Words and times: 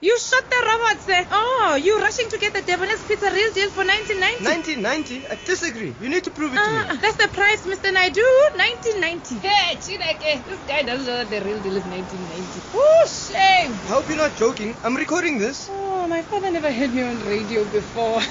You 0.00 0.16
shot 0.16 0.44
the 0.48 0.60
robots 0.64 1.06
there. 1.06 1.26
Oh, 1.32 1.74
you 1.82 1.98
rushing 1.98 2.28
to 2.30 2.38
get 2.38 2.52
the 2.54 2.60
Debonairs 2.62 3.02
Pizza 3.08 3.32
real 3.32 3.52
deal 3.52 3.68
for 3.70 3.82
1990? 3.82 4.78
1990? 4.78 5.26
I 5.26 5.34
disagree. 5.44 5.92
You 6.00 6.08
need 6.08 6.22
to 6.22 6.30
prove 6.30 6.52
it 6.54 6.56
to 6.56 6.62
Ah, 6.62 6.92
me. 6.92 6.98
that's 7.02 7.16
the 7.16 7.26
price, 7.26 7.66
Mr. 7.66 7.92
Naidu. 7.92 8.22
1990. 8.54 9.38
Hey, 9.42 9.74
Chineke, 9.74 10.44
this 10.46 10.60
guy 10.68 10.82
doesn't 10.82 11.04
know 11.04 11.18
that 11.24 11.30
the 11.30 11.40
real 11.44 11.58
deal 11.60 11.76
is 11.76 11.84
1990. 11.84 12.62
Oh, 12.78 13.06
shame. 13.10 13.72
I 13.74 13.98
hope 13.98 14.06
you're 14.08 14.16
not 14.22 14.36
joking. 14.36 14.76
I'm 14.84 14.94
recording 14.94 15.38
this. 15.38 15.66
Oh, 15.68 16.06
my 16.06 16.22
father 16.22 16.52
never 16.52 16.70
heard 16.70 16.94
me 16.94 17.02
on 17.02 17.18
radio 17.26 17.64
before. 17.64 18.22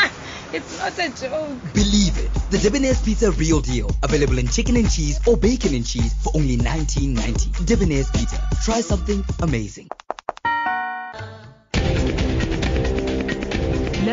it's 0.52 0.76
not 0.78 0.92
a 0.98 1.08
joke. 1.08 1.56
Believe 1.72 2.18
it. 2.20 2.30
The 2.52 2.58
Debonairs 2.58 3.02
Pizza 3.02 3.30
Real 3.32 3.62
Deal. 3.62 3.88
Available 4.02 4.36
in 4.36 4.48
chicken 4.48 4.76
and 4.76 4.90
cheese 4.90 5.18
or 5.26 5.38
bacon 5.38 5.74
and 5.74 5.86
cheese 5.86 6.12
for 6.22 6.32
only 6.36 6.58
19.90. 6.58 7.64
Debonairs 7.64 8.12
Pizza. 8.12 8.46
Try 8.62 8.82
something 8.82 9.24
amazing. 9.40 9.88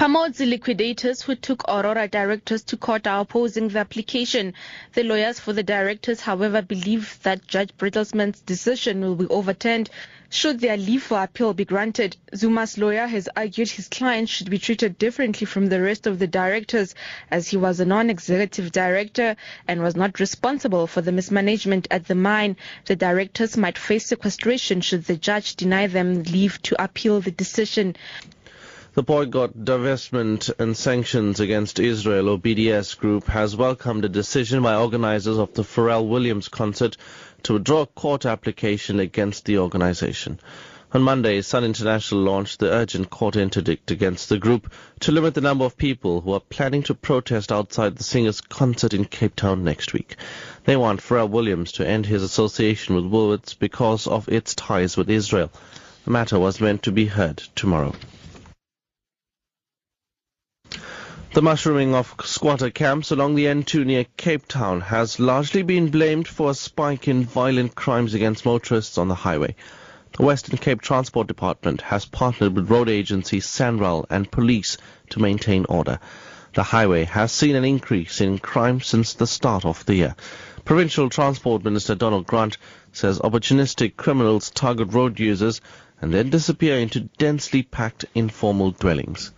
Pamodzi 0.00 0.46
liquidators 0.48 1.20
who 1.20 1.34
took 1.34 1.62
Aurora 1.68 2.08
directors 2.08 2.62
to 2.62 2.78
court 2.78 3.06
are 3.06 3.20
opposing 3.20 3.68
the 3.68 3.80
application. 3.80 4.54
The 4.94 5.02
lawyers 5.02 5.38
for 5.38 5.52
the 5.52 5.62
directors, 5.62 6.22
however, 6.22 6.62
believe 6.62 7.18
that 7.22 7.46
Judge 7.46 7.76
Bertelsmann's 7.76 8.40
decision 8.40 9.02
will 9.02 9.14
be 9.14 9.26
overturned 9.26 9.90
should 10.30 10.60
their 10.60 10.78
leave 10.78 11.02
for 11.02 11.22
appeal 11.22 11.52
be 11.52 11.66
granted. 11.66 12.16
Zuma's 12.34 12.78
lawyer 12.78 13.06
has 13.08 13.28
argued 13.36 13.68
his 13.68 13.88
client 13.88 14.30
should 14.30 14.48
be 14.48 14.58
treated 14.58 14.96
differently 14.96 15.44
from 15.44 15.66
the 15.66 15.82
rest 15.82 16.06
of 16.06 16.18
the 16.18 16.26
directors 16.26 16.94
as 17.30 17.48
he 17.48 17.58
was 17.58 17.78
a 17.78 17.84
non-executive 17.84 18.72
director 18.72 19.36
and 19.68 19.82
was 19.82 19.96
not 19.96 20.18
responsible 20.18 20.86
for 20.86 21.02
the 21.02 21.12
mismanagement 21.12 21.86
at 21.90 22.06
the 22.06 22.14
mine. 22.14 22.56
The 22.86 22.96
directors 22.96 23.54
might 23.58 23.76
face 23.76 24.06
sequestration 24.06 24.80
should 24.80 25.04
the 25.04 25.16
judge 25.16 25.56
deny 25.56 25.88
them 25.88 26.22
leave 26.22 26.62
to 26.62 26.82
appeal 26.82 27.20
the 27.20 27.32
decision. 27.32 27.96
The 28.92 29.04
boycott, 29.04 29.56
divestment 29.56 30.50
and 30.58 30.76
sanctions 30.76 31.38
against 31.38 31.78
Israel 31.78 32.28
or 32.28 32.38
BDS 32.38 32.98
group 32.98 33.28
has 33.28 33.54
welcomed 33.54 34.04
a 34.04 34.08
decision 34.08 34.64
by 34.64 34.74
organizers 34.74 35.38
of 35.38 35.54
the 35.54 35.62
Pharrell 35.62 36.08
Williams 36.08 36.48
concert 36.48 36.96
to 37.44 37.52
withdraw 37.52 37.82
a 37.82 37.86
court 37.86 38.26
application 38.26 38.98
against 38.98 39.44
the 39.44 39.58
organization. 39.58 40.40
On 40.92 41.02
Monday, 41.02 41.40
Sun 41.40 41.62
International 41.62 42.22
launched 42.22 42.58
the 42.58 42.72
urgent 42.72 43.10
court 43.10 43.36
interdict 43.36 43.92
against 43.92 44.28
the 44.28 44.38
group 44.38 44.72
to 44.98 45.12
limit 45.12 45.34
the 45.34 45.40
number 45.40 45.64
of 45.64 45.76
people 45.76 46.20
who 46.20 46.32
are 46.32 46.40
planning 46.40 46.82
to 46.82 46.94
protest 46.96 47.52
outside 47.52 47.94
the 47.94 48.02
singer's 48.02 48.40
concert 48.40 48.92
in 48.92 49.04
Cape 49.04 49.36
Town 49.36 49.62
next 49.62 49.92
week. 49.92 50.16
They 50.64 50.76
want 50.76 51.00
Pharrell 51.00 51.30
Williams 51.30 51.70
to 51.74 51.86
end 51.86 52.06
his 52.06 52.24
association 52.24 52.96
with 52.96 53.04
Woolworths 53.04 53.56
because 53.56 54.08
of 54.08 54.28
its 54.28 54.56
ties 54.56 54.96
with 54.96 55.08
Israel. 55.08 55.52
The 56.04 56.10
matter 56.10 56.40
was 56.40 56.60
meant 56.60 56.82
to 56.82 56.90
be 56.90 57.06
heard 57.06 57.38
tomorrow. 57.54 57.94
The 61.32 61.42
mushrooming 61.42 61.94
of 61.94 62.16
squatter 62.24 62.70
camps 62.70 63.12
along 63.12 63.36
the 63.36 63.44
N2 63.44 63.86
near 63.86 64.04
Cape 64.16 64.48
Town 64.48 64.80
has 64.80 65.20
largely 65.20 65.62
been 65.62 65.88
blamed 65.88 66.26
for 66.26 66.50
a 66.50 66.54
spike 66.54 67.06
in 67.06 67.22
violent 67.22 67.76
crimes 67.76 68.14
against 68.14 68.44
motorists 68.44 68.98
on 68.98 69.06
the 69.06 69.14
highway. 69.14 69.54
The 70.16 70.24
Western 70.24 70.58
Cape 70.58 70.80
Transport 70.80 71.28
Department 71.28 71.82
has 71.82 72.04
partnered 72.04 72.56
with 72.56 72.68
road 72.68 72.88
agencies 72.88 73.46
Sanral 73.46 74.06
and 74.10 74.28
police 74.28 74.76
to 75.10 75.20
maintain 75.20 75.66
order. 75.68 76.00
The 76.54 76.64
highway 76.64 77.04
has 77.04 77.30
seen 77.30 77.54
an 77.54 77.64
increase 77.64 78.20
in 78.20 78.40
crime 78.40 78.80
since 78.80 79.14
the 79.14 79.28
start 79.28 79.64
of 79.64 79.86
the 79.86 79.94
year. 79.94 80.16
Provincial 80.64 81.08
Transport 81.08 81.62
Minister 81.62 81.94
Donald 81.94 82.26
Grant 82.26 82.58
says 82.90 83.20
opportunistic 83.20 83.96
criminals 83.96 84.50
target 84.50 84.92
road 84.92 85.20
users 85.20 85.60
and 86.00 86.12
then 86.12 86.30
disappear 86.30 86.76
into 86.78 87.02
densely 87.18 87.62
packed 87.62 88.04
informal 88.16 88.72
dwellings. 88.72 89.30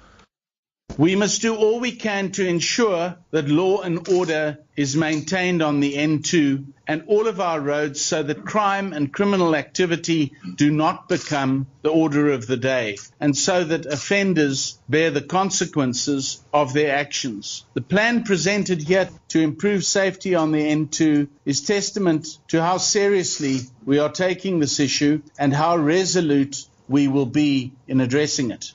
We 0.99 1.17
must 1.17 1.41
do 1.41 1.57
all 1.57 1.81
we 1.81 1.93
can 1.93 2.33
to 2.33 2.47
ensure 2.47 3.17
that 3.31 3.49
law 3.49 3.81
and 3.81 4.07
order 4.09 4.59
is 4.77 4.95
maintained 4.95 5.63
on 5.63 5.81
the 5.81 5.95
N2 5.95 6.67
and 6.87 7.05
all 7.07 7.29
of 7.29 7.41
our 7.41 7.61
roads 7.61 8.03
so 8.03 8.23
that 8.23 8.45
crime 8.45 8.93
and 8.93 9.11
criminal 9.11 9.57
activity 9.57 10.33
do 10.57 10.71
not 10.71 11.09
become 11.09 11.67
the 11.81 11.89
order 11.89 12.31
of 12.33 12.47
the 12.47 12.59
day 12.59 12.99
and 13.19 13.35
so 13.35 13.65
that 13.65 13.87
offenders 13.87 14.79
bear 14.87 15.11
the 15.11 15.23
consequences 15.23 16.45
of 16.53 16.75
their 16.75 16.95
actions. 16.95 17.65
The 17.73 17.81
plan 17.81 18.25
presented 18.25 18.83
here 18.83 19.09
to 19.29 19.41
improve 19.41 19.87
safety 19.87 20.35
on 20.35 20.53
the 20.53 20.61
N2 20.61 21.27
is 21.47 21.63
testament 21.63 22.39
to 22.49 22.61
how 22.61 22.77
seriously 22.77 23.61
we 23.87 23.99
are 23.99 24.13
taking 24.13 24.59
this 24.59 24.79
issue 24.79 25.23
and 25.39 25.55
how 25.55 25.79
resolute 25.79 26.67
we 26.87 27.09
will 27.09 27.27
be 27.27 27.73
in 27.89 28.03
addressing 28.03 28.51
it. 28.51 28.75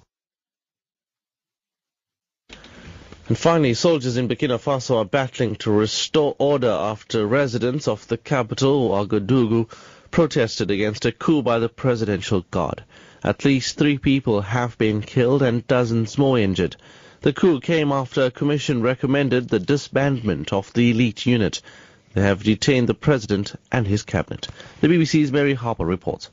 And 3.28 3.38
finally, 3.38 3.74
soldiers 3.74 4.16
in 4.16 4.30
Burkina 4.30 4.58
Faso 4.58 4.96
are 4.96 5.06
battling 5.06 5.58
to 5.58 5.70
restore 5.70 6.34
order 6.40 6.70
after 6.70 7.28
residents 7.28 7.86
of 7.86 8.08
the 8.08 8.16
capital, 8.16 8.88
Ouagadougou, 8.90 9.68
protested 10.12 10.72
against 10.72 11.06
a 11.06 11.12
coup 11.12 11.42
by 11.42 11.60
the 11.60 11.68
presidential 11.68 12.46
guard. 12.52 12.86
At 13.26 13.44
least 13.44 13.78
three 13.78 13.98
people 13.98 14.40
have 14.40 14.78
been 14.78 15.02
killed 15.02 15.42
and 15.42 15.68
dozens 15.68 16.18
more 16.18 16.40
injured. 16.40 16.78
The 17.20 17.34
coup 17.34 17.60
came 17.60 17.92
after 17.92 18.22
a 18.22 18.32
commission 18.32 18.82
recommended 18.82 19.50
the 19.50 19.60
disbandment 19.60 20.54
of 20.54 20.72
the 20.72 20.92
elite 20.92 21.26
unit. 21.26 21.62
They 22.14 22.22
have 22.22 22.44
detained 22.44 22.88
the 22.88 22.94
president 22.94 23.56
and 23.74 23.86
his 23.86 24.04
cabinet. 24.04 24.48
The 24.80 24.88
BBC's 24.88 25.34
Mary 25.34 25.54
Harper 25.54 25.86
reports. 25.86 26.30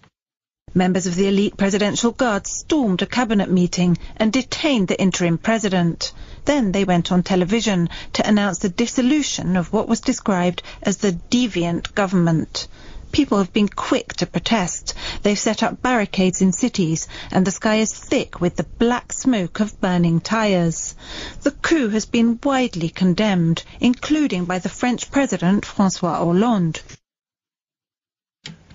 Members 0.77 1.07
of 1.07 1.15
the 1.15 1.29
elite 1.29 1.57
presidential 1.57 2.11
guard 2.11 2.49
stormed 2.49 3.01
a 3.01 3.07
cabinet 3.07 3.49
meeting 3.49 3.97
and 4.17 4.33
detained 4.33 4.89
the 4.89 5.01
interim 5.01 5.39
president. 5.39 6.13
Then 6.47 6.73
they 6.73 6.83
went 6.83 7.13
on 7.13 7.23
television 7.23 7.89
to 8.15 8.27
announce 8.27 8.59
the 8.59 8.69
dissolution 8.69 9.57
of 9.57 9.73
what 9.73 9.87
was 9.87 10.01
described 10.01 10.65
as 10.83 10.97
the 10.97 11.13
deviant 11.31 11.95
government. 11.95 12.67
People 13.13 13.39
have 13.39 13.53
been 13.53 13.69
quick 13.69 14.15
to 14.15 14.27
protest. 14.27 14.95
They've 15.23 15.39
set 15.39 15.63
up 15.63 15.81
barricades 15.81 16.43
in 16.43 16.51
cities 16.51 17.07
and 17.31 17.47
the 17.47 17.53
sky 17.53 17.77
is 17.77 17.95
thick 17.95 18.41
with 18.41 18.57
the 18.57 18.65
black 18.65 19.13
smoke 19.13 19.61
of 19.61 19.81
burning 19.81 20.21
tyres. 20.21 20.97
The 21.43 21.53
coup 21.53 21.91
has 21.91 22.07
been 22.07 22.41
widely 22.43 22.89
condemned, 22.89 23.63
including 23.79 24.45
by 24.45 24.59
the 24.59 24.69
French 24.69 25.13
President 25.13 25.65
Francois 25.65 26.17
Hollande. 26.17 26.81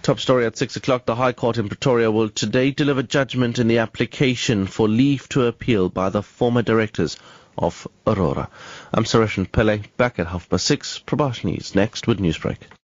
Top 0.10 0.20
story 0.20 0.48
at 0.48 0.58
6 0.58 0.76
o'clock. 0.76 1.06
The 1.06 1.14
High 1.14 1.34
Court 1.34 1.60
in 1.60 1.70
Pretoria 1.70 2.10
will 2.10 2.30
today 2.30 2.72
deliver 2.72 3.04
judgment 3.04 3.60
in 3.60 3.68
the 3.68 3.78
application 3.78 4.66
for 4.66 4.88
leave 4.88 5.30
to 5.30 5.46
appeal 5.46 5.88
by 5.88 6.10
the 6.10 6.24
former 6.24 6.64
directors 6.64 7.16
of 7.56 7.88
Aurora. 8.08 8.50
I'm 8.92 9.04
Suresh 9.04 9.38
Pillay, 9.52 9.84
back 9.98 10.18
at 10.18 10.26
half 10.26 10.50
past 10.50 10.66
six. 10.66 10.98
Prabhash 11.06 11.44
News 11.44 11.76
next 11.76 12.08
with 12.08 12.18
Newsbreak. 12.18 12.58